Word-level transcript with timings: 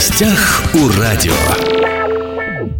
гостях 0.00 0.62
у 0.72 0.88
радио. 0.98 1.34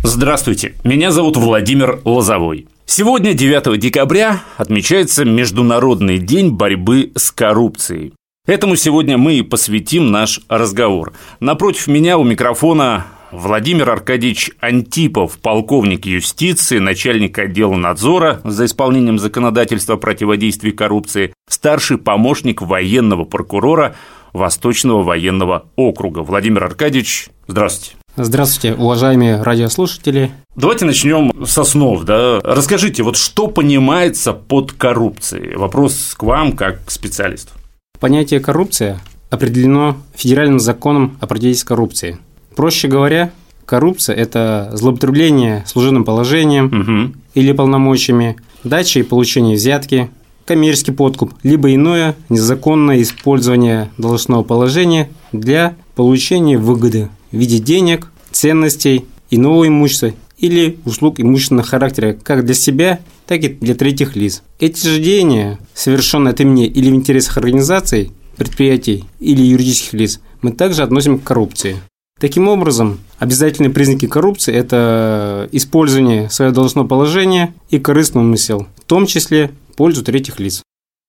Здравствуйте, 0.03 0.75
меня 0.85 1.11
зовут 1.11 1.37
Владимир 1.37 2.01
Лозовой. 2.07 2.67
Сегодня, 2.87 3.35
9 3.35 3.79
декабря, 3.79 4.43
отмечается 4.57 5.27
Международный 5.27 6.17
день 6.17 6.51
борьбы 6.51 7.13
с 7.15 7.31
коррупцией. 7.31 8.15
Этому 8.47 8.75
сегодня 8.75 9.19
мы 9.19 9.35
и 9.35 9.43
посвятим 9.43 10.11
наш 10.11 10.41
разговор. 10.49 11.13
Напротив 11.41 11.89
меня 11.89 12.17
у 12.17 12.25
микрофона 12.25 13.05
Владимир 13.33 13.91
Аркадьевич 13.91 14.53
Антипов, 14.59 15.39
полковник 15.41 16.07
юстиции, 16.07 16.79
начальник 16.79 17.39
отдела 17.39 17.77
надзора 17.77 18.41
за 18.45 18.65
исполнением 18.65 19.19
законодательства 19.19 19.97
о 19.97 19.99
противодействии 19.99 20.71
коррупции, 20.71 21.35
старший 21.49 21.99
помощник 21.99 22.63
военного 22.63 23.25
прокурора 23.25 23.95
Восточного 24.33 25.03
военного 25.03 25.67
округа. 25.77 26.21
Владимир 26.21 26.65
Аркадьевич, 26.65 27.29
здравствуйте. 27.47 27.97
Здравствуйте, 28.17 28.75
уважаемые 28.75 29.41
радиослушатели. 29.43 30.33
Давайте 30.57 30.85
начнем 30.85 31.47
с 31.47 31.57
основ. 31.57 32.05
Да? 32.05 32.41
Расскажите, 32.43 33.03
вот 33.03 33.17
что 33.17 33.47
понимается 33.47 34.33
под 34.33 34.73
коррупцией? 34.73 35.57
Вопрос 35.57 36.15
к 36.17 36.23
вам 36.23 36.53
как 36.53 36.85
к 36.85 36.91
специалисту. 36.91 37.53
Понятие 37.99 38.41
коррупция 38.41 39.01
определено 39.31 39.97
федеральным 40.15 40.59
законом 40.59 41.17
о 41.21 41.27
противодействии 41.27 41.69
коррупции. 41.69 42.19
Проще 42.57 42.89
говоря, 42.89 43.31
коррупция– 43.65 44.17
это 44.17 44.71
злоупотребление 44.73 45.65
служебным 45.67 46.05
положением 46.05 46.67
угу. 46.67 47.17
или 47.35 47.53
полномочиями, 47.53 48.37
дача 48.65 48.99
и 48.99 49.05
получение 49.05 49.57
взятки, 49.57 50.11
коммерческий 50.51 50.91
подкуп, 50.91 51.33
либо 51.45 51.73
иное 51.73 52.17
незаконное 52.29 53.01
использование 53.03 53.89
должностного 53.99 54.43
положения 54.43 55.09
для 55.31 55.77
получения 55.95 56.59
выгоды 56.59 57.09
в 57.31 57.37
виде 57.37 57.61
денег, 57.61 58.11
ценностей, 58.33 59.05
иного 59.31 59.69
имущества 59.69 60.11
или 60.39 60.77
услуг 60.85 61.21
имущественного 61.21 61.69
характера 61.69 62.17
как 62.21 62.45
для 62.45 62.55
себя, 62.55 62.99
так 63.29 63.45
и 63.45 63.49
для 63.49 63.77
третьих 63.77 64.17
лиц. 64.17 64.43
Эти 64.59 64.89
же 64.89 64.99
деяния, 64.99 65.61
совершенные 65.73 66.33
от 66.33 66.41
имени 66.41 66.67
или 66.67 66.91
в 66.91 66.95
интересах 66.97 67.37
организаций, 67.37 68.11
предприятий 68.37 69.05
или 69.21 69.43
юридических 69.43 69.93
лиц, 69.93 70.21
мы 70.43 70.51
также 70.51 70.83
относим 70.83 71.21
к 71.21 71.23
коррупции. 71.23 71.77
Таким 72.19 72.49
образом, 72.49 72.99
обязательные 73.21 73.71
признаки 73.71 74.09
коррупции– 74.09 74.53
это 74.57 75.49
использование 75.53 76.29
своего 76.29 76.53
должностного 76.53 76.89
положения 76.89 77.55
и 77.71 77.79
корыстный 77.79 78.23
умысел, 78.23 78.67
в 78.79 78.85
том 78.87 79.07
числе 79.07 79.53
пользу 79.81 80.05
третьих 80.05 80.39
лиц. 80.39 80.63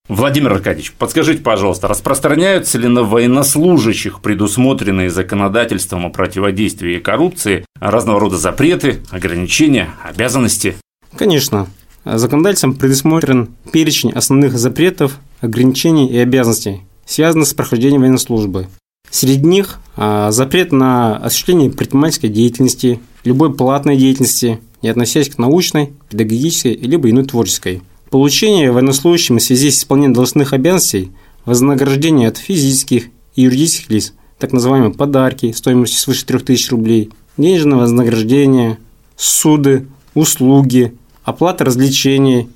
Владимир 0.07 0.53
Аркадьевич, 0.53 0.93
подскажите, 0.93 1.41
пожалуйста, 1.41 1.89
распространяются 1.89 2.77
ли 2.77 2.87
на 2.87 3.03
военнослужащих 3.03 4.21
предусмотренные 4.21 5.09
законодательством 5.09 6.05
о 6.05 6.09
противодействии 6.09 6.99
коррупции 6.99 7.65
разного 7.81 8.21
рода 8.21 8.37
запреты, 8.37 9.01
ограничения, 9.09 9.89
обязанности? 10.01 10.77
Конечно. 11.17 11.67
Законодательством 12.05 12.75
предусмотрен 12.75 13.49
перечень 13.73 14.13
основных 14.13 14.57
запретов, 14.57 15.19
ограничений 15.41 16.09
и 16.09 16.17
обязанностей, 16.19 16.83
связанных 17.05 17.49
с 17.49 17.53
прохождением 17.53 17.99
военной 17.99 18.19
службы. 18.19 18.69
Среди 19.09 19.45
них 19.45 19.81
а, 19.97 20.31
запрет 20.31 20.71
на 20.71 21.17
осуществление 21.17 21.71
предпринимательской 21.71 22.29
деятельности, 22.29 23.01
любой 23.25 23.53
платной 23.53 23.97
деятельности, 23.97 24.61
не 24.81 24.87
относящейся 24.87 25.35
к 25.35 25.39
научной, 25.39 25.91
педагогической 26.09 26.73
либо 26.75 27.09
иной 27.09 27.25
творческой. 27.25 27.81
Получение 28.11 28.73
военнослужащим 28.73 29.37
в 29.37 29.41
связи 29.41 29.71
с 29.71 29.79
исполнением 29.79 30.11
должностных 30.11 30.51
обязанностей 30.51 31.11
вознаграждение 31.45 32.27
от 32.27 32.37
физических 32.37 33.05
и 33.35 33.43
юридических 33.43 33.89
лиц, 33.89 34.13
так 34.37 34.51
называемые 34.51 34.91
подарки 34.91 35.53
стоимостью 35.53 35.97
свыше 36.01 36.25
3000 36.25 36.71
рублей, 36.71 37.09
денежное 37.37 37.77
вознаграждение, 37.77 38.79
суды, 39.15 39.87
услуги, 40.13 40.93
оплата 41.23 41.63
развлечений, 41.63 42.49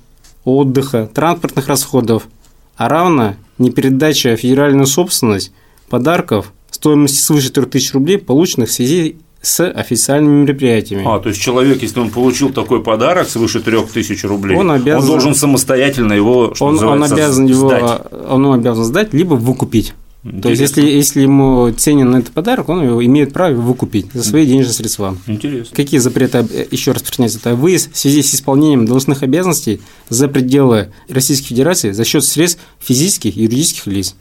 отдыха, 0.43 1.09
транспортных 1.13 1.69
расходов, 1.69 2.27
а 2.75 2.89
равно 2.89 3.35
непередача 3.57 4.35
в 4.35 4.41
федеральную 4.41 4.87
собственность– 4.87 5.53
подарков 5.89 6.51
стоимостью 6.69 7.23
свыше 7.23 7.49
3000 7.51 7.93
рублей, 7.93 8.17
полученных 8.17 8.67
в 8.67 8.73
связи 8.73 9.19
с 9.45 9.63
официальными 9.69 10.41
мероприятиями. 10.41 11.03
А, 11.05 11.19
то 11.19 11.29
есть 11.29 11.39
человек, 11.39 11.81
если 11.83 11.99
он 11.99 12.09
получил 12.09 12.49
такой 12.49 12.81
подарок 12.81 13.29
свыше 13.29 13.59
3000 13.59 14.25
рублей, 14.25 14.57
он, 14.57 14.71
обязан, 14.71 15.01
он 15.01 15.07
должен 15.07 15.35
самостоятельно 15.35 16.13
его, 16.13 16.53
что 16.55 16.65
он, 16.65 16.83
он 16.83 17.03
обязан 17.03 17.45
его, 17.45 17.67
сдать. 17.67 18.01
Он 18.27 18.53
обязан 18.53 18.83
сдать, 18.83 19.13
либо 19.13 19.35
выкупить. 19.35 19.93
Интересно. 20.23 20.41
То 20.41 20.49
есть, 20.49 20.61
если, 20.61 20.81
если 20.81 21.21
ему 21.21 21.71
ценен 21.73 22.15
этот 22.15 22.33
подарок, 22.33 22.69
он 22.69 22.83
его 22.83 23.05
имеет 23.05 23.31
право 23.31 23.53
выкупить 23.53 24.07
за 24.11 24.23
свои 24.23 24.47
денежные 24.47 24.73
средства. 24.73 25.15
Интересно. 25.27 25.75
Какие 25.75 25.99
запреты 25.99 26.67
еще 26.71 26.93
распространяются? 26.93 27.37
Это 27.37 27.53
выезд 27.53 27.91
в 27.93 27.97
связи 27.97 28.23
с 28.23 28.33
исполнением 28.33 28.85
должностных 28.85 29.21
обязанностей 29.21 29.81
за 30.09 30.27
пределы 30.27 30.91
Российской 31.07 31.49
Федерации 31.49 31.91
за 31.91 32.03
счет 32.03 32.23
средств 32.23 32.59
физических 32.79 33.37
и 33.37 33.43
юридических 33.43 33.85
лиц. 33.85 34.15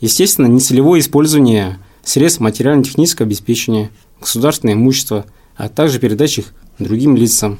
Естественно, 0.00 0.46
нецелевое 0.46 1.00
использование 1.00 1.80
средств 2.04 2.40
материально-технического 2.40 3.26
обеспечения, 3.26 3.90
государственное 4.20 4.74
имущество, 4.74 5.26
а 5.56 5.68
также 5.68 5.98
передача 5.98 6.42
их 6.42 6.54
другим 6.78 7.16
лицам. 7.16 7.58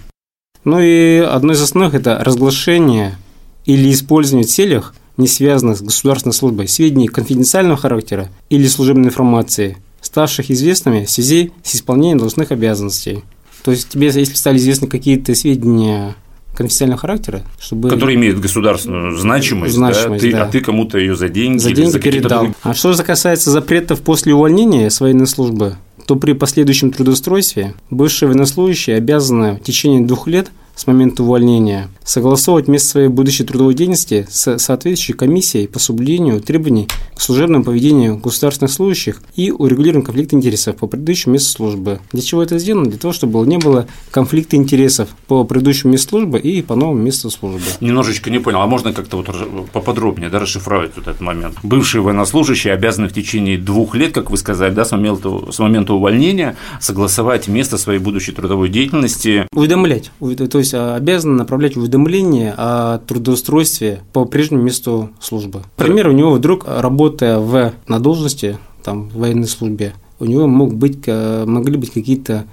Ну 0.65 0.81
и 0.81 1.19
одно 1.19 1.53
из 1.53 1.63
основных– 1.63 1.95
это 1.95 2.23
разглашение 2.23 3.17
или 3.65 3.93
использование 3.93 4.47
в 4.47 4.51
целях, 4.51 4.95
не 5.17 5.29
связанных 5.29 5.79
с 5.79 5.83
государственной 5.83 6.33
службой, 6.33 6.69
сведений 6.69 7.09
конфиденциального 7.09 7.77
характера 7.77 8.29
или 8.51 8.67
служебной 8.67 9.09
информации, 9.09 9.79
ставших 10.01 10.51
известными 10.51 11.05
в 11.05 11.11
связи 11.11 11.53
с 11.63 11.75
исполнением 11.75 12.19
должностных 12.19 12.53
обязанностей. 12.53 13.25
То 13.65 13.73
есть 13.73 13.89
тебе, 13.89 14.07
если 14.07 14.35
стали 14.35 14.57
известны 14.59 14.87
какие-то 14.87 15.35
сведения 15.35 16.15
конфиденциального 16.55 17.01
характера, 17.01 17.43
чтобы... 17.61 17.89
Который 17.89 18.15
имеет 18.15 18.41
государственную 18.41 19.17
значимость, 19.17 19.75
значимость 19.75 20.25
да? 20.25 20.31
Ты, 20.31 20.33
да. 20.33 20.45
а 20.45 20.49
ты 20.49 20.61
кому-то 20.61 20.99
ее 20.99 21.15
за 21.15 21.29
деньги, 21.29 21.59
за 21.59 21.73
деньги 21.73 21.91
за 21.91 22.01
передал. 22.01 22.49
А 22.63 22.75
что 22.75 22.93
же 22.93 23.03
касается 23.03 23.51
запретов 23.51 24.01
после 24.01 24.35
увольнения 24.35 24.91
с 24.91 25.01
военной 25.01 25.27
службы, 25.27 25.77
то 26.09 26.17
при 26.17 26.33
последующем 26.33 26.91
трудоустройстве 26.91 27.75
бывшие 27.91 28.31
военнослужащие 28.31 28.97
обязаны 28.97 29.57
в 29.57 29.61
течение 29.61 30.01
двух 30.01 30.27
лет 30.27 30.51
с 30.79 30.87
момента 30.87 31.25
увольнения, 31.25 31.89
согласовывать 32.05 32.69
место 32.69 32.91
своей 32.91 33.09
будущей 33.09 33.43
трудовой 33.43 33.75
деятельности 33.75 34.29
с 34.31 34.59
соответствующей 34.59 35.13
комиссией 35.13 35.67
по 35.67 35.81
соблюдению 35.81 36.41
требований 36.41 36.89
к 37.17 37.21
служебному 37.21 37.65
поведению 37.65 38.17
государственных 38.17 38.71
служащих 38.71 39.21
и 39.35 39.51
урегулированию 39.51 40.07
конфликта 40.07 40.37
интересов 40.37 40.77
по 40.77 40.87
предыдущему 40.87 41.35
месту 41.35 41.51
службы. 41.51 41.99
Для 42.13 42.23
чего 42.23 42.45
это 42.45 42.59
сделано? 42.59 42.89
Для 42.89 42.99
того, 42.99 43.13
чтобы 43.13 43.45
не 43.45 43.59
было 43.59 43.89
конфликта 44.13 44.55
интересов 44.55 45.09
по 45.27 45.43
предыдущему 45.43 45.95
месту 45.95 46.11
службы 46.11 46.39
и 46.39 46.63
по 46.63 46.77
новому 46.77 47.03
месту 47.03 47.29
службы. 47.29 47.61
Немножечко 47.81 48.31
не 48.31 48.39
понял, 48.39 48.61
а 48.61 48.69
можно 48.69 48.93
как-то 48.93 49.17
вот 49.17 49.71
поподробнее 49.73 50.31
да, 50.31 50.39
расшифровать 50.39 50.93
вот 50.95 51.09
этот 51.09 51.21
момент? 51.21 51.57
Бывшие 51.65 52.03
военнослужащие 52.03 52.73
обязаны 52.73 53.09
в 53.09 53.13
течение 53.13 53.59
двух 53.59 53.97
лет, 53.97 54.13
как 54.13 54.31
вы 54.31 54.37
сказали, 54.37 54.73
да, 54.73 54.85
с 54.85 54.93
момента, 54.93 55.51
с 55.51 55.59
момента 55.59 55.93
увольнения 55.95 56.57
согласовать 56.81 57.49
место 57.49 57.79
своей 57.79 57.99
будущей 57.99 58.31
трудовой 58.31 58.69
деятельности. 58.69 59.49
Уведомлять. 59.53 60.13
То 60.21 60.59
есть 60.59 60.68
есть 60.69 60.75
а, 60.75 60.97
обязаны 60.97 61.35
направлять 61.35 61.77
уведомление 61.77 62.55
о 62.57 62.99
трудоустройстве 62.99 64.03
по 64.13 64.25
прежнему 64.25 64.63
месту 64.63 65.11
службы. 65.21 65.63
Например, 65.77 66.09
у 66.09 66.13
него 66.13 66.33
вдруг, 66.33 66.65
работая 66.67 67.39
в, 67.39 67.73
на 67.87 68.01
должности, 68.01 68.59
там, 68.83 69.09
в 69.09 69.19
военной 69.19 69.49
службе, 69.49 69.95
у 70.21 70.25
него 70.25 70.47
мог 70.47 70.75
быть, 70.75 71.07
могли 71.07 71.77
быть 71.77 71.93
какие-то 71.93 72.45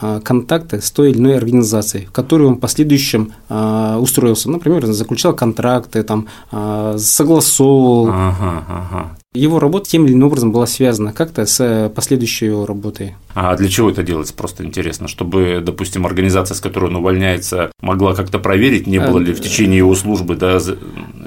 а, 0.00 0.20
контакты 0.20 0.80
с 0.80 0.90
той 0.90 1.10
или 1.10 1.18
иной 1.18 1.36
организацией, 1.36 2.06
в 2.06 2.12
которую 2.12 2.50
он 2.50 2.56
в 2.56 2.60
последующем 2.60 3.32
э, 3.48 3.96
устроился. 3.98 4.50
Например, 4.50 4.84
заключал 4.86 5.34
контракты, 5.34 6.02
там, 6.02 6.26
э, 6.52 6.96
согласовывал. 6.98 8.08
Ага, 8.08 8.64
ага. 8.68 9.16
Его 9.32 9.60
работа 9.60 9.88
тем 9.88 10.06
или 10.06 10.12
иным 10.12 10.26
образом 10.26 10.50
была 10.50 10.66
связана 10.66 11.12
как-то 11.12 11.46
с 11.46 11.92
последующей 11.94 12.46
его 12.46 12.66
работой. 12.66 13.14
А 13.32 13.56
для 13.56 13.68
чего 13.68 13.88
это 13.88 14.02
делается? 14.02 14.34
Просто 14.34 14.64
интересно, 14.64 15.06
чтобы, 15.06 15.62
допустим, 15.64 16.04
организация, 16.04 16.56
с 16.56 16.60
которой 16.60 16.86
он 16.86 16.96
увольняется, 16.96 17.70
могла 17.80 18.16
как-то 18.16 18.40
проверить, 18.40 18.88
не 18.88 18.98
было 18.98 19.20
ли 19.20 19.32
в 19.32 19.40
течение 19.40 19.78
его 19.78 19.94
службы 19.94 20.34
да, 20.34 20.58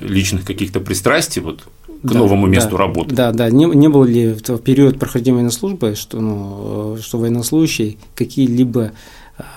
личных 0.02 0.44
каких-то 0.44 0.82
пристрастий 0.82 1.42
вот, 1.42 1.62
к 1.62 2.12
да, 2.12 2.18
новому 2.18 2.46
месту 2.46 2.72
да, 2.72 2.78
работы. 2.78 3.16
Да, 3.16 3.32
да, 3.32 3.50
не, 3.50 3.64
не 3.68 3.88
было 3.88 4.04
ли 4.04 4.34
в 4.34 4.58
период 4.58 5.00
прохождения 5.00 5.36
военной 5.36 5.54
службы, 5.54 5.96
что, 5.96 6.20
ну, 6.20 6.98
что 7.02 7.20
военнослужащий 7.20 7.98
какие-либо 8.16 8.92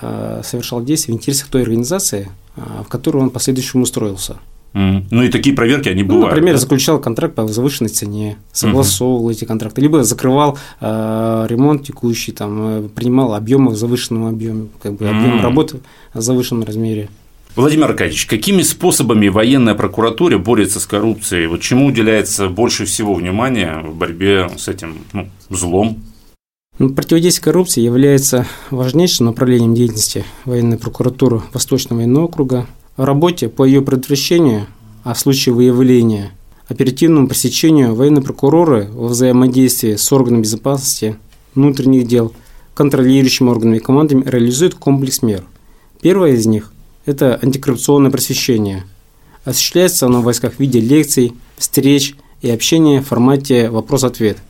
э, 0.01 0.41
совершал 0.45 0.81
действия 0.81 1.13
в 1.13 1.17
интересах 1.17 1.49
той 1.49 1.63
организации, 1.63 2.29
э, 2.55 2.61
в 2.85 2.87
которую 2.87 3.23
он 3.23 3.29
последующему 3.29 3.83
устроился. 3.83 4.37
Mm. 4.73 5.05
Ну 5.09 5.23
и 5.23 5.29
такие 5.29 5.55
проверки 5.55 5.89
они 5.89 6.03
ну, 6.03 6.09
бывают. 6.09 6.31
Например, 6.31 6.55
да? 6.55 6.59
заключал 6.59 6.99
контракт 6.99 7.35
по 7.35 7.47
завышенной 7.47 7.89
цене, 7.89 8.37
согласовывал 8.51 9.29
mm-hmm. 9.29 9.33
эти 9.33 9.45
контракты, 9.45 9.81
либо 9.81 10.03
закрывал 10.03 10.57
э, 10.81 11.45
ремонт 11.49 11.83
текущий, 11.83 12.31
там, 12.31 12.85
э, 12.85 12.89
принимал 12.89 13.33
объемы 13.33 13.71
в 13.71 13.75
завышенном 13.75 14.27
объеме, 14.27 14.67
как 14.81 14.93
бы 14.93 15.07
объем 15.07 15.39
mm-hmm. 15.39 15.41
работы 15.41 15.79
в 16.13 16.21
завышенном 16.21 16.63
размере. 16.63 17.09
Владимир 17.57 17.85
Аркадьевич, 17.85 18.27
какими 18.27 18.61
способами 18.61 19.29
военная 19.29 19.73
прокуратура 19.73 20.37
борется 20.37 20.79
с 20.79 20.85
коррупцией? 20.85 21.47
Вот 21.47 21.61
чему 21.61 21.87
уделяется 21.87 22.49
больше 22.49 22.85
всего 22.85 23.15
внимания 23.15 23.81
в 23.83 23.95
борьбе 23.95 24.47
с 24.57 24.67
этим 24.67 24.99
ну, 25.11 25.27
злом? 25.49 26.03
Ну, 26.77 26.91
противодействие 26.91 27.45
коррупции 27.45 27.81
является 27.81 28.45
важнейшим 28.69 29.25
направлением 29.25 29.73
деятельности 29.73 30.23
военной 30.45 30.77
прокуратуры 30.77 31.41
Восточного 31.51 32.01
военного 32.01 32.25
округа. 32.25 32.67
Работе 33.05 33.47
по 33.47 33.63
ее 33.63 33.81
предотвращению, 33.81 34.67
а 35.03 35.13
в 35.13 35.19
случае 35.19 35.53
выявления, 35.53 36.31
оперативному 36.67 37.27
пресечению 37.27 37.95
военные 37.95 38.23
прокуроры 38.23 38.89
во 38.91 39.07
взаимодействии 39.07 39.95
с 39.95 40.11
органами 40.11 40.41
безопасности 40.41 41.15
внутренних 41.55 42.07
дел, 42.07 42.33
контролирующими 42.73 43.49
органами 43.49 43.77
и 43.77 43.81
командами 43.81 44.23
реализуют 44.25 44.75
комплекс 44.75 45.21
мер. 45.21 45.43
Первое 46.01 46.31
из 46.31 46.45
них– 46.45 46.73
это 47.05 47.39
антикоррупционное 47.41 48.11
просвещение. 48.11 48.83
Осуществляется 49.45 50.07
оно 50.07 50.21
в 50.21 50.25
войсках 50.25 50.55
в 50.55 50.59
виде 50.59 50.79
лекций, 50.79 51.33
встреч 51.57 52.15
и 52.41 52.49
общения 52.49 53.01
в 53.01 53.07
формате 53.07 53.69
вопрос-ответ– 53.69 54.37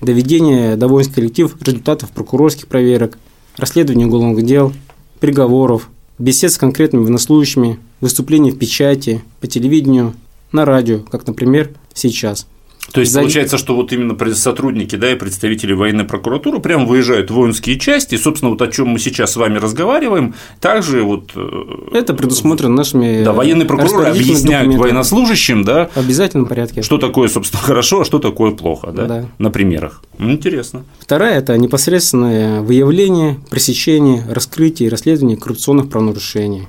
доведение 0.00 0.76
до 0.76 0.88
воинских 0.88 1.16
коллектив 1.16 1.56
результатов 1.60 2.10
прокурорских 2.10 2.68
проверок, 2.68 3.18
расследования 3.56 4.06
уголовных 4.06 4.44
дел, 4.44 4.72
приговоров, 5.20 5.90
бесед 6.18 6.52
с 6.52 6.58
конкретными 6.58 7.02
военнослужащими, 7.02 7.78
выступлений 8.00 8.50
в 8.50 8.58
печати, 8.58 9.22
по 9.40 9.46
телевидению, 9.46 10.14
на 10.52 10.64
радио, 10.64 11.00
как, 11.00 11.26
например, 11.26 11.70
сейчас– 11.94 12.46
то 12.92 13.00
есть 13.00 13.12
За... 13.12 13.20
получается, 13.20 13.58
что 13.58 13.74
вот 13.74 13.92
именно 13.92 14.16
сотрудники, 14.34 14.96
да, 14.96 15.12
и 15.12 15.14
представители 15.14 15.72
военной 15.72 16.04
прокуратуры 16.04 16.58
прям 16.60 16.86
выезжают 16.86 17.30
в 17.30 17.34
воинские 17.34 17.78
части, 17.78 18.14
и, 18.14 18.18
собственно, 18.18 18.50
вот 18.50 18.62
о 18.62 18.68
чем 18.68 18.88
мы 18.88 18.98
сейчас 18.98 19.32
с 19.32 19.36
вами 19.36 19.58
разговариваем, 19.58 20.34
также 20.60 21.02
вот 21.02 21.32
э, 21.34 21.96
это 21.96 22.14
предусмотрено 22.14 22.74
нашими 22.74 23.24
да, 23.24 23.32
военные 23.32 23.66
прокуроры 23.66 24.06
объясняют 24.06 24.74
военнослужащим, 24.74 25.64
да, 25.64 25.90
в 25.94 25.98
обязательном 25.98 26.46
порядке, 26.46 26.82
что 26.82 26.98
такое, 26.98 27.28
собственно, 27.28 27.62
хорошо, 27.64 28.00
а 28.00 28.04
что 28.04 28.18
такое 28.18 28.52
плохо, 28.52 28.90
да, 28.90 29.04
да. 29.06 29.28
на 29.38 29.50
примерах. 29.50 30.02
Интересно. 30.18 30.84
Вторая– 30.98 31.38
это 31.40 31.56
непосредственное 31.58 32.62
выявление, 32.62 33.38
пресечение, 33.50 34.24
раскрытие 34.30 34.88
и 34.88 34.90
расследование 34.90 35.36
коррупционных 35.36 35.90
правонарушений. 35.90 36.66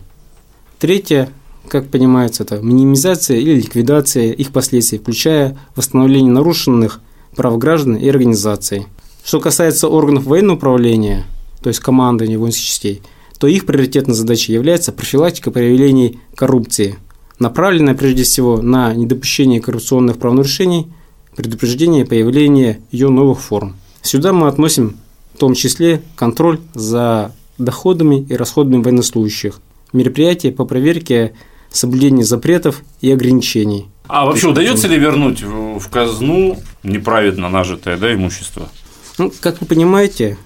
Третье 0.79 1.29
как 1.67 1.89
понимается, 1.89 2.43
это 2.43 2.59
минимизация 2.59 3.37
или 3.37 3.55
ликвидация 3.55 4.31
их 4.31 4.51
последствий, 4.51 4.97
включая 4.97 5.57
восстановление 5.75 6.31
нарушенных 6.31 7.01
прав 7.35 7.57
граждан 7.57 7.95
и 7.95 8.09
организаций. 8.09 8.87
Что 9.23 9.39
касается 9.39 9.87
органов 9.87 10.25
военного 10.25 10.57
управления, 10.57 11.25
то 11.61 11.69
есть 11.69 11.79
командования 11.79 12.39
воинских 12.39 12.65
частей, 12.65 13.01
то 13.37 13.47
их 13.47 13.65
приоритетной 13.65 14.15
задачей 14.15 14.53
является 14.53 14.91
профилактика 14.91 15.51
проявлений 15.51 16.19
коррупции, 16.35 16.97
направленная 17.37 17.95
прежде 17.95 18.23
всего 18.23 18.61
на 18.61 18.93
недопущение 18.93 19.61
коррупционных 19.61 20.17
правонарушений, 20.17 20.87
предупреждение 21.35 22.05
появления 22.05 22.79
ее 22.91 23.09
новых 23.09 23.39
форм. 23.39 23.75
Сюда 24.01 24.33
мы 24.33 24.47
относим 24.47 24.97
в 25.33 25.37
том 25.37 25.53
числе 25.53 26.01
контроль 26.15 26.59
за 26.73 27.33
доходами 27.57 28.25
и 28.27 28.35
расходами 28.35 28.83
военнослужащих, 28.83 29.59
мероприятия 29.93 30.51
по 30.51 30.65
проверке 30.65 31.33
соблюдение 31.71 32.25
запретов 32.25 32.81
и 33.01 33.11
ограничений. 33.11 33.87
А 34.07 34.25
вообще 34.25 34.47
удается 34.47 34.87
ли 34.87 34.97
вернуть 34.97 35.43
в 35.43 35.87
казну 35.89 36.57
неправедно 36.83 37.49
нажитое 37.49 37.97
да, 37.97 38.13
имущество? 38.13 38.69
Ну, 39.17 39.31
как 39.39 39.61
вы 39.61 39.67
понимаете, 39.67 40.37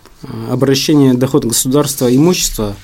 обращение 0.50 1.14
доход 1.14 1.46
государства 1.46 2.14
имущества, 2.14 2.76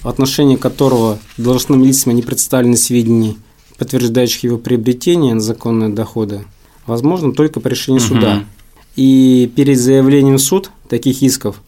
в 0.00 0.08
отношении 0.08 0.56
которого 0.56 1.18
должностным 1.36 1.84
лицам 1.84 2.14
не 2.14 2.22
представлены 2.22 2.76
сведения, 2.76 3.36
подтверждающих 3.78 4.44
его 4.44 4.58
приобретение 4.58 5.34
на 5.34 5.40
законные 5.40 5.90
доходы, 5.90 6.44
возможно 6.86 7.32
только 7.32 7.60
по 7.60 7.68
решению 7.68 8.02
угу. 8.02 8.14
суда. 8.14 8.44
И 8.96 9.52
перед 9.54 9.78
заявлением 9.78 10.36
в 10.36 10.42
суд 10.42 10.70
таких 10.88 11.22
исков 11.22 11.60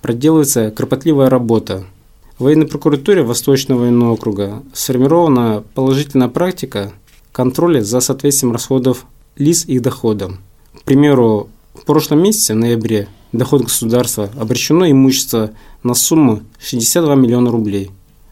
проделывается 0.00 0.70
кропотливая 0.70 1.28
работа– 1.28 1.84
в 2.38 2.44
военной 2.44 2.66
прокуратуре 2.66 3.22
Восточного 3.22 3.80
военного 3.80 4.12
округа 4.12 4.62
сформирована 4.74 5.64
положительная 5.74 6.28
практика 6.28 6.92
контроля 7.32 7.82
за 7.82 8.00
соответствием 8.00 8.52
расходов 8.52 9.06
лиц 9.36 9.64
их 9.66 9.80
доходам. 9.82 10.38
К 10.78 10.82
примеру, 10.82 11.48
в 11.74 11.84
прошлом 11.84 12.22
месяце, 12.22 12.52
в 12.52 12.56
ноябре, 12.56 13.08
доход 13.32 13.62
государства 13.62 14.30
обращено 14.38 14.90
имущество 14.90 15.50
на 15.82 15.94
сумму 15.94 16.42
62 16.60 17.14
миллиона 17.14 17.50
рублей. 17.50 17.90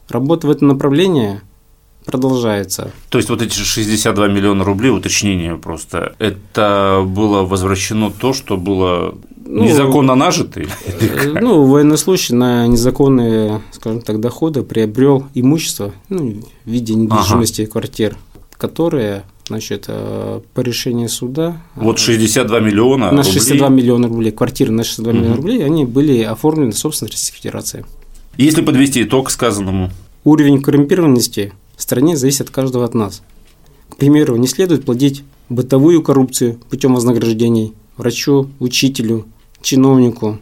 Работа 0.09 0.47
в 0.47 0.51
этом 0.51 0.69
направлении 0.69 1.41
продолжается. 2.05 2.91
То 3.09 3.19
есть 3.19 3.31
вот 3.31 3.43
эти 3.43 3.55
62 3.55 4.29
миллиона 4.29 4.65
рублей, 4.65 4.91
уточнение 4.91 5.57
просто, 5.57 6.15
это 6.19 7.03
было 7.07 7.43
возвращено 7.43 8.11
то, 8.11 8.33
что 8.33 8.57
было 8.57 9.15
ну, 9.47 9.65
незаконно 9.65 10.15
нажитые? 10.15 10.69
Э, 11.01 11.39
ну, 11.41 11.65
военнослужащий 11.65 12.35
на 12.35 12.67
незаконные, 12.67 13.63
скажем 13.73 14.01
так, 14.01 14.21
доходы 14.21 14.63
приобрел 14.63 15.27
имущество 15.35 15.93
ну, 16.09 16.43
в 16.65 16.71
виде 16.71 16.95
недвижимости 16.95 17.63
ага. 17.63 17.73
квартир, 17.73 18.17
которые 18.57 19.25
значит, 19.47 19.85
э, 19.89 20.41
по 20.55 20.61
решению 20.61 21.09
суда… 21.09 21.59
Вот 21.75 21.99
62 21.99 22.61
миллиона 22.61 23.11
На 23.11 23.23
62 23.23 23.69
рублей. 23.69 23.83
миллиона 23.83 24.09
рублей, 24.09 24.33
квартиры 24.33 24.73
на 24.73 24.85
62 24.85 25.11
угу. 25.11 25.19
миллиона 25.19 25.37
рублей, 25.37 25.65
они 25.65 25.85
были 25.85 26.23
оформлены 26.23 26.73
в 26.73 26.79
собственность 26.79 27.15
Российской 27.15 27.39
Федерации. 27.39 27.85
Если 28.37 28.63
подвести 28.63 29.03
итог 29.03 29.31
сказанному? 29.31 29.91
Уровень 30.25 30.63
коррумпированности 30.63 31.53
в 31.77 31.83
стране 31.83 32.17
зависит 32.17 32.43
от 32.43 32.51
каждого 32.51 32.85
от 32.85 32.95
нас. 32.95 33.23
К 33.91 33.97
примеру, 33.97 34.37
не 34.37 34.47
следует 34.47 34.85
платить 34.85 35.25
бытовую 35.49 36.03
коррупцию 36.03 36.59
путем 36.71 36.95
вознаграждений 36.95 37.75
врачу, 37.97 38.51
учителю, 38.59 39.27
чиновнику 39.61 40.39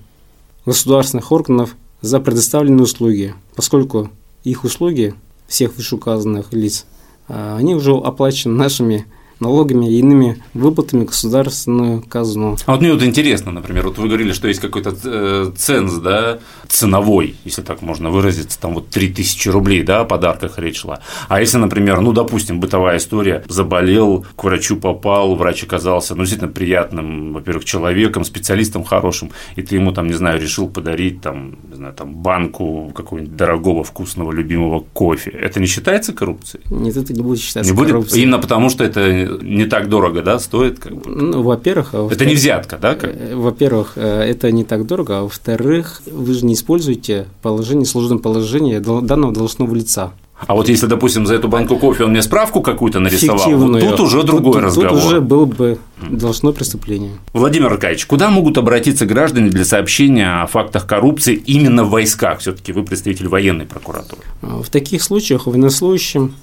государственных 0.65 1.33
органов 1.33 1.77
за 2.01 2.21
предоставленные 2.21 2.85
услуги, 2.85 3.35
поскольку 3.55 4.11
их 4.45 4.65
услуги 4.65 5.15
всех 5.47 5.77
вышеуказанных 5.77 6.53
лиц, 6.53 6.87
а, 7.29 7.57
они 7.57 7.75
уже 7.75 7.93
оплачены 7.93 8.55
нашими 8.55 9.07
налогами 9.43 9.87
и 9.91 9.99
иными 9.99 10.43
выплатами 10.55 11.05
государственную 11.05 12.03
казну. 12.03 12.57
А 12.67 12.73
вот 12.73 12.81
мне 12.81 12.93
вот 12.93 13.03
интересно, 13.03 13.53
например, 13.53 13.87
вот 13.89 13.99
вы 13.99 14.09
говорили, 14.09 14.33
что 14.33 14.49
есть 14.49 14.61
какой-то 14.61 14.97
э, 15.05 15.53
ценз, 15.57 15.95
да, 15.95 16.39
ценовой, 16.69 17.37
если 17.45 17.63
так 17.63 17.83
можно 17.83 18.11
выразиться, 18.11 18.59
там 18.59 18.75
вот 18.75 18.89
3000 18.89 19.49
рублей, 19.49 19.83
да, 19.83 20.01
о 20.01 20.05
подарках 20.05 20.59
речь 20.59 20.81
шла. 20.81 21.01
А 21.29 21.41
если, 21.41 21.59
например, 21.59 22.01
ну, 22.01 22.13
допустим, 22.13 22.61
бытовая 22.61 22.97
история, 22.97 23.45
заболел, 23.49 24.25
к 24.37 24.45
врачу 24.45 24.77
попал, 24.77 25.35
врач 25.35 25.65
оказался, 25.65 26.15
ну, 26.15 26.23
действительно 26.23 26.51
приятным, 26.51 27.35
во-первых, 27.35 27.65
человеком, 27.65 28.25
специалистом 28.25 28.85
хорошим, 28.85 29.31
и 29.57 29.63
ты 29.63 29.77
ему 29.77 29.93
там, 29.93 30.07
не 30.07 30.15
знаю, 30.15 30.41
решил 30.41 30.69
подарить 30.69 31.21
там, 31.21 31.59
не 31.69 31.77
знаю, 31.77 31.95
там 31.95 32.15
банку 32.15 32.91
какого-нибудь 32.95 33.37
дорогого, 33.37 33.85
вкусного, 33.85 34.33
любимого 34.33 34.85
кофе. 34.93 35.31
Это 35.31 35.61
не 35.61 35.67
считается 35.67 36.13
коррупцией? 36.13 36.63
Нет, 36.71 36.97
это 36.97 37.13
не 37.13 37.23
будет 37.23 37.41
считаться 37.41 37.71
не 37.71 37.77
будет? 37.77 38.15
Именно 38.15 38.39
потому, 38.39 38.71
что 38.71 38.85
это 38.85 39.32
не 39.41 39.67
так 39.67 39.89
дорого, 39.89 40.23
да, 40.23 40.39
стоит? 40.39 40.79
Как 40.79 40.95
бы. 40.95 41.11
Ну, 41.11 41.43
во-первых… 41.43 41.91
А 41.93 42.09
это 42.11 42.27
не 42.27 42.35
взятка, 42.35 42.79
да? 42.81 42.95
Как? 42.95 43.15
Э, 43.15 43.35
во-первых, 43.35 43.93
э, 43.97 44.23
это 44.23 44.51
не 44.53 44.65
так 44.65 44.87
дорого, 44.87 45.21
а 45.21 45.23
во-вторых, 45.23 46.03
вы 46.07 46.35
же 46.35 46.45
не 46.45 46.55
используете 46.55 47.27
положение, 47.43 47.87
служебное 47.87 48.19
положение 48.19 48.81
данного 48.81 49.33
должностного 49.33 49.75
лица. 49.75 50.13
А 50.47 50.55
вот 50.55 50.69
если, 50.69 50.87
допустим, 50.87 51.27
за 51.27 51.35
эту 51.35 51.49
банку 51.49 51.77
кофе 51.77 52.05
он 52.05 52.11
мне 52.11 52.23
справку 52.23 52.63
какую-то 52.63 52.99
нарисовал, 52.99 53.51
вот 53.51 53.81
тут 53.81 54.01
уже 54.01 54.23
другой 54.25 54.55
тут, 54.55 54.63
разговор. 54.63 54.91
Тут 54.91 55.05
уже 55.05 55.21
было 55.21 55.45
бы 55.45 55.79
должно 56.03 56.53
преступление. 56.53 57.13
Владимир 57.33 57.73
Аркадьевич, 57.73 58.07
куда 58.07 58.29
могут 58.31 58.59
обратиться 58.59 59.07
граждане 59.07 59.51
для 59.51 59.65
сообщения 59.65 60.43
о 60.43 60.47
фактах 60.47 60.87
коррупции 60.87 61.35
именно 61.35 61.85
в 61.85 61.91
войсках? 61.91 62.41
Все-таки 62.41 62.73
вы 62.73 62.83
представитель 62.83 63.29
военной 63.29 63.67
прокуратуры. 63.67 64.23
В 64.41 64.69
таких 64.69 65.03
случаях 65.03 65.47
военнослужащим 65.47 66.35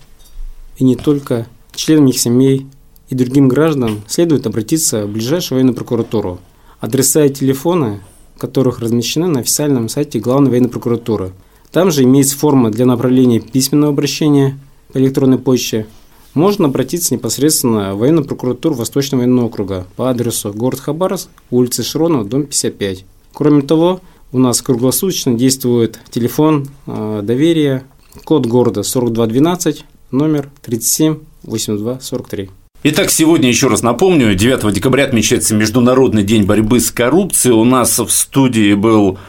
и 0.77 0.83
не 0.83 0.95
только 0.95 1.47
членам 1.75 2.07
их 2.07 2.17
семей 2.17 2.67
и 3.09 3.15
другим 3.15 3.47
гражданам 3.47 4.01
следует 4.07 4.45
обратиться 4.47 5.05
в 5.05 5.09
ближайшую 5.09 5.57
военную 5.57 5.75
прокуратуру. 5.75 6.39
Адреса 6.79 7.25
и 7.25 7.33
телефоны, 7.33 8.01
которых 8.37 8.79
размещены 8.79 9.27
на 9.27 9.41
официальном 9.41 9.89
сайте 9.89 10.19
Главной 10.19 10.51
военной 10.51 10.69
прокуратуры. 10.69 11.33
Там 11.71 11.91
же 11.91 12.03
имеется 12.03 12.37
форма 12.37 12.71
для 12.71 12.85
направления 12.85 13.39
письменного 13.39 13.93
обращения 13.93 14.59
по 14.93 14.97
электронной 14.97 15.37
почте. 15.37 15.87
Можно 16.33 16.67
обратиться 16.67 17.13
непосредственно 17.13 17.95
в 17.95 17.99
военную 17.99 18.25
прокуратуру 18.25 18.75
Восточного 18.75 19.21
военного 19.21 19.47
округа 19.47 19.87
по 19.95 20.09
адресу 20.09 20.53
город 20.53 20.79
Хабаровск, 20.79 21.29
улица 21.49 21.83
Широнова, 21.83 22.23
дом 22.23 22.43
55. 22.43 23.05
Кроме 23.33 23.61
того, 23.63 24.01
у 24.31 24.39
нас 24.39 24.61
круглосуточно 24.61 25.33
действует 25.33 25.99
телефон 26.11 26.67
э, 26.85 27.21
доверия, 27.23 27.83
код 28.23 28.45
города 28.45 28.83
4212, 28.83 29.85
номер 30.11 30.49
37 30.61 31.17
82 31.43 31.99
43. 31.99 32.49
Итак, 32.81 33.09
сегодня 33.09 33.49
еще 33.49 33.67
раз 33.67 33.81
напомню, 33.81 34.33
9 34.33 34.73
декабря 34.73 35.03
отмечается 35.03 35.53
Международный 35.53 36.23
день 36.23 36.45
борьбы 36.45 36.79
с 36.79 36.91
коррупцией. 36.91 37.53
У 37.53 37.65
нас 37.65 37.99
в 37.99 38.09
студии 38.09 38.73
был 38.73 39.19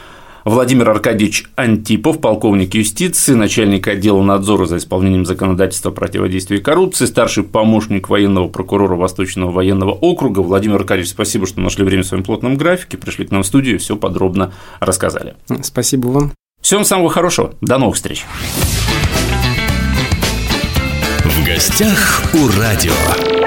Владимир 0.45 0.89
Аркадьевич 0.89 1.43
Антипов, 1.57 2.21
полковник 2.21 2.75
юстиции, 2.75 3.33
начальник 3.33 3.89
отдела 3.89 4.21
надзора 4.23 4.67
за 4.67 4.77
исполнением 4.77 5.25
законодательства 5.25 5.91
противодействия 5.91 6.59
коррупции, 6.59 7.05
старший 7.05 7.43
помощник 7.43 8.07
военного 8.07 8.47
прокурора 8.47 8.95
Восточного 8.95 9.51
военного 9.51 9.91
округа. 9.91 10.39
Владимир 10.39 10.77
Аркадьевич, 10.77 11.09
спасибо, 11.09 11.45
что 11.45 11.59
нашли 11.59 11.83
время 11.83 12.03
в 12.03 12.07
своем 12.07 12.23
плотном 12.23 12.55
графике, 12.55 12.97
пришли 12.97 13.25
к 13.25 13.31
нам 13.31 13.43
в 13.43 13.47
студию, 13.47 13.79
все 13.79 13.97
подробно 13.97 14.53
рассказали. 14.79 15.35
Спасибо 15.61 16.07
вам. 16.07 16.31
Всем 16.61 16.85
самого 16.85 17.09
хорошего. 17.09 17.53
До 17.59 17.77
новых 17.77 17.97
встреч. 17.97 18.23
В 21.25 21.45
гостях 21.45 22.23
у 22.33 22.47
радио. 22.57 23.40